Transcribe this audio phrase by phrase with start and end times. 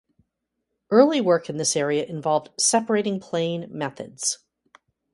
[0.89, 4.39] Early work in this area involved "separating plane" methods.